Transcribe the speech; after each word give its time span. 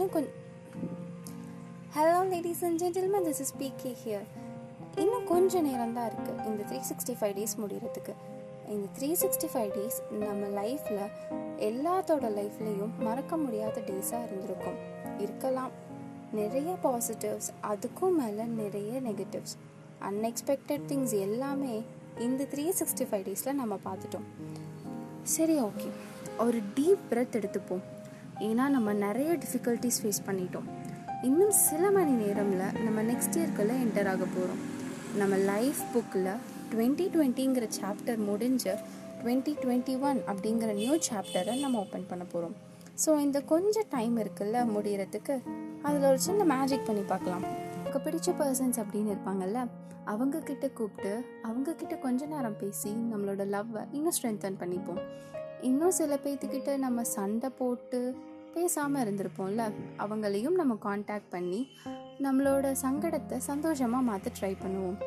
இன்னும் 0.00 0.14
கொஞ்சம் 0.14 0.36
hello 1.96 2.28
ladies 2.28 2.64
and 2.64 2.82
gentlemen 2.82 3.24
this 3.24 3.40
is 3.40 3.54
PK 3.58 3.90
here 4.04 4.26
இன்னும் 4.96 5.24
கொஞ்சம் 5.24 5.62
நேரம் 5.62 5.92
தான் 5.92 6.10
இருக்குது 6.10 6.46
இந்த 6.46 6.62
த்ரீ 6.68 6.78
சிக்ஸ்டி 6.90 7.14
ஃபைவ் 7.20 7.34
டேஸ் 7.38 7.54
முடிகிறதுக்கு 7.62 8.14
இந்த 8.68 8.86
த்ரீ 8.98 9.08
சிக்ஸ்டி 9.22 9.48
ஃபைவ் 9.54 9.70
டேஸ் 9.76 9.98
நம்ம 10.12 10.62
லைஃப்பில் 10.62 11.02
எல்லாத்தோட 11.68 12.30
லைஃப்லேயும் 12.38 12.94
மறக்க 12.98 13.36
முடியாத 13.36 13.80
டேஸாக 13.80 14.24
இருந்திருக்கும். 14.24 14.78
இருக்கலாம். 15.18 15.70
நிறைய 16.32 16.76
பாசிட்டிவ்ஸ் 16.82 17.50
அதுக்கும் 17.62 18.16
மேலே 18.18 18.42
நிறைய 18.42 19.00
நெகட்டிவ்ஸ் 19.00 19.56
அன்எக்ஸ்பெக்டட் 20.10 20.88
திங்ஸ் 20.88 21.20
எல்லாமே 21.20 21.82
இந்த 22.18 22.44
த்ரீ 22.44 22.72
சிக்ஸ்டி 22.80 23.06
ஃபைவ் 23.12 23.28
டேஸில் 23.28 23.52
நம்ம 23.52 23.78
பார்த்துட்டோம். 23.84 24.28
சரி 25.22 25.60
ஓகே 25.60 25.90
ஒரு 26.38 26.60
டீப் 26.74 27.06
பிரெத் 27.10 27.40
எடுத்துப்போம். 27.40 27.82
ஏன்னா 28.48 28.64
நம்ம 28.76 28.92
நிறைய 29.06 29.30
டிஃபிகல்ட்டிஸ் 29.42 30.00
ஃபேஸ் 30.02 30.22
பண்ணிட்டோம். 30.28 30.68
இன்னும் 31.28 31.54
சில 31.66 31.84
மணி 31.96 32.12
நேரமில் 32.22 32.66
நம்ம 32.84 33.02
நெக்ஸ்ட் 33.10 33.36
இயர்க்குள்ளே 33.38 33.74
என்டர் 33.84 34.10
ஆக 34.12 34.24
போகிறோம் 34.36 34.60
நம்ம 35.20 35.36
லைஃப் 35.50 35.80
புக்கில் 35.94 36.30
டுவெண்ட்டி 36.72 37.06
டுவெண்ட்டிங்கிற 37.14 37.66
சாப்டர் 37.78 38.20
முடிஞ்சு 38.30 38.74
டுவெண்ட்டி 39.20 39.52
டுவெண்ட்டி 39.62 39.94
ஒன் 40.08 40.20
அப்படிங்கிற 40.32 40.72
நியூ 40.82 40.94
சாப்டரை 41.08 41.54
நம்ம 41.60 41.78
ஓப்பன் 41.84 42.06
பண்ண 42.10 42.24
போகிறோம் 42.24 42.54
ஸோ 43.04 43.10
இந்த 43.26 43.38
கொஞ்சம் 43.52 43.88
டைம் 43.96 44.16
இருக்குல்ல 44.22 44.58
முடிகிறதுக்கு 44.74 45.34
அதில் 45.86 46.08
ஒரு 46.10 46.20
சின்ன 46.28 46.44
மேஜிக் 46.54 46.88
பண்ணி 46.88 47.02
பார்க்கலாம். 47.12 47.44
எனக்கு 47.78 48.00
பிடிச்ச 48.06 48.30
பர்சன்ஸ் 48.40 48.80
அப்படின்னு 48.82 49.12
இருப்பாங்கல்ல 49.14 49.60
அவங்கக்கிட்ட 50.12 50.66
கூப்பிட்டு 50.78 51.12
அவங்கக்கிட்ட 51.48 51.94
கொஞ்ச 52.06 52.26
நேரம் 52.26 52.58
பேசி 52.60 52.92
நம்மளோட 53.12 53.42
லவ்வை 53.54 53.82
இன்னும் 53.96 54.16
ஸ்ட்ரென்தன் 54.16 54.58
பண்ணிப்போம். 54.62 55.00
இன்னும் 55.68 55.96
சில 56.00 56.14
பேர்த்துக்கிட்ட 56.24 56.74
நம்ம 56.84 57.02
சண்டை 57.16 57.48
போட்டு 57.60 58.00
பேசாமல் 58.54 59.02
இருந்திருப்போம்ல 59.04 59.64
அவங்களையும் 60.04 60.58
நம்ம 60.60 60.74
காண்டாக்ட் 60.86 61.32
பண்ணி 61.34 61.60
நம்மளோட 62.26 62.66
சங்கடத்தை 62.84 63.36
சந்தோஷமாக 63.50 64.08
மாற்ற 64.08 64.30
ட்ரை 64.38 64.52
பண்ணுவோம். 64.62 64.98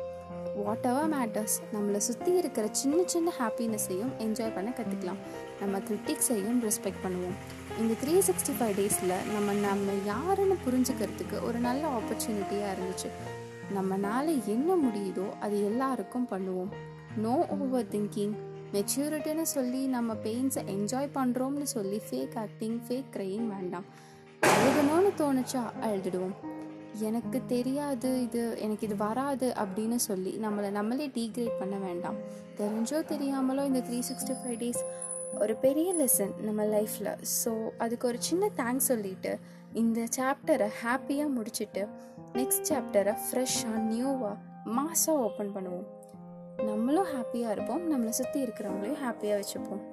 வாட் 0.64 0.86
எவர் 0.90 1.10
மேட்டர்ஸ் 1.14 1.56
நம்மளை 1.74 2.00
சுற்றி 2.06 2.32
இருக்கிற 2.40 2.66
சின்ன 2.80 2.98
சின்ன 3.12 3.32
ஹாப்பினஸையும் 3.38 4.12
என்ஜாய் 4.24 4.54
பண்ண 4.56 4.70
கற்றுக்கலாம் 4.78 5.20
நம்ம 5.60 5.80
கிரிட்டிக்ஸையும் 5.88 6.58
ரெஸ்பெக்ட் 6.66 7.04
பண்ணுவோம். 7.04 7.36
இந்த 7.80 7.92
த்ரீ 8.02 8.14
சிக்ஸ்டி 8.28 8.54
ஃபைவ் 8.58 8.74
டேஸில் 8.80 9.14
நம்ம 9.34 9.54
நம்ம 9.66 9.94
யாருன்னு 10.12 10.56
புரிஞ்சுக்கிறதுக்கு 10.66 11.38
ஒரு 11.48 11.60
நல்ல 11.68 11.84
ஆப்பர்ச்சுனிட்டியாக 11.98 12.74
இருந்துச்சு. 12.74 13.10
நம்மனால 13.76 14.26
என்ன 14.54 14.70
முடியுதோ 14.86 15.28
அது 15.44 15.56
எல்லாருக்கும் 15.70 16.28
பண்ணுவோம். 16.32 16.72
நோ 17.24 17.34
ஓவர் 17.56 17.90
திங்கிங் 17.94 18.34
மெச்சூரிட்டின்னு 18.74 19.44
சொல்லி 19.56 19.80
நம்ம 19.96 20.14
பெயின்ஸை 20.24 20.62
என்ஜாய் 20.74 21.14
பண்ணுறோம்னு 21.16 21.66
சொல்லி 21.76 21.98
ஃபேக் 22.06 22.36
ஆக்டிங் 22.44 22.78
ஃபேக் 22.86 23.10
க்ரையிங் 23.16 23.48
வேண்டாம். 23.54 23.86
அழுகணும்னு 24.42 25.10
தோணுச்சா 25.20 25.62
அழுதுடுவோம். 25.86 26.34
எனக்கு 27.08 27.38
தெரியாது 27.52 28.08
இது 28.24 28.42
எனக்கு 28.64 28.84
இது 28.88 28.96
வராது 29.06 29.46
அப்படின்னு 29.62 29.98
சொல்லி 30.08 30.32
நம்மளை 30.44 30.68
நம்மளே 30.78 31.06
டீக்ரேட் 31.16 31.60
பண்ண 31.60 31.76
வேண்டாம். 31.86 32.18
தெரிஞ்சோ 32.60 32.98
தெரியாமலோ 33.12 33.64
இந்த 33.70 33.80
த்ரீ 33.88 33.98
சிக்ஸ்டி 34.10 34.36
ஃபைவ் 34.40 34.58
டேஸ் 34.62 34.82
ஒரு 35.42 35.54
பெரிய 35.64 35.88
லெசன் 36.00 36.34
நம்ம 36.46 36.64
லைஃப்பில் 36.74 37.12
ஸோ 37.40 37.52
அதுக்கு 37.84 38.06
ஒரு 38.10 38.18
சின்ன 38.28 38.50
தேங்க்ஸ் 38.60 38.90
சொல்லிட்டு 38.92 39.32
இந்த 39.82 40.00
சாப்டரை 40.16 40.68
ஹாப்பியாக 40.82 41.34
முடிச்சுட்டு 41.36 41.82
நெக்ஸ்ட் 42.38 42.68
சாப்டரை 42.70 43.14
ஃப்ரெஷ்ஷாக 43.24 43.82
நியூவாக 43.92 44.36
மாஸாக 44.76 45.24
ஓப்பன் 45.26 45.52
பண்ணுவோம். 45.56 45.88
நம்மளும் 46.65 47.09
ஹாப்பியாக 47.13 47.51
இருப்போம் 47.51 47.83
நம்மளை 47.91 48.09
சுற்றி 48.09 48.39
இருக்கிறவங்களையும் 48.41 49.03
ஹாப்பியாக 49.03 49.39
வச்சுப்போம் 49.41 49.83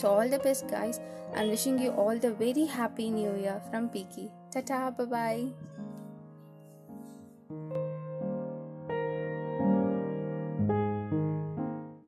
so 0.00 0.06
all 0.14 0.28
the 0.28 0.38
best 0.38 0.68
guys 0.70 0.98
and 1.32 1.48
wishing 1.50 1.78
you 1.78 1.90
all 1.96 2.18
the 2.18 2.30
very 2.38 2.66
happy 2.78 3.06
new 3.10 3.30
year 3.42 3.60
from 3.66 3.88
Biggie 3.92 4.26
tata 4.56 4.80
bye 5.08 5.44